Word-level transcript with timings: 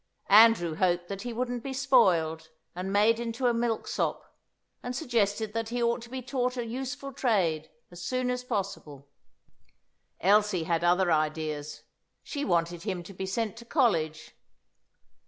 Andrew 0.31 0.73
hoped 0.77 1.09
that 1.09 1.21
he 1.21 1.31
wouldn't 1.31 1.61
be 1.63 1.73
spoiled, 1.73 2.49
and 2.75 2.91
made 2.91 3.19
into 3.19 3.45
a 3.45 3.53
milksop, 3.53 4.35
and 4.81 4.95
suggested 4.95 5.53
that 5.53 5.69
he 5.69 5.83
ought 5.83 6.01
to 6.01 6.09
be 6.09 6.23
taught 6.23 6.57
a 6.57 6.65
useful 6.65 7.13
trade 7.13 7.69
as 7.91 8.01
soon 8.01 8.31
as 8.31 8.43
possible. 8.43 9.09
Elsie 10.19 10.63
had 10.63 10.83
other 10.83 11.11
ideas; 11.11 11.83
she 12.23 12.43
wanted 12.43 12.81
him 12.81 13.03
to 13.03 13.13
be 13.13 13.27
sent 13.27 13.55
to 13.57 13.63
college. 13.65 14.35